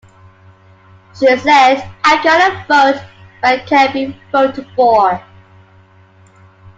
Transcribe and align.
She 1.13 1.27
said, 1.37 1.87
I 2.03 2.17
cannot 2.23 2.67
vote 2.67 3.05
but 3.39 3.47
I 3.59 3.59
can 3.59 3.93
be 3.93 4.19
voted 4.31 4.65
for. 4.75 5.23